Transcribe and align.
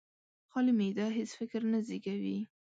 خالي 0.51 0.73
معده 0.79 1.05
هېڅ 1.17 1.29
فکر 1.39 1.61
نه 1.71 1.79
زېږوي. 1.87 2.39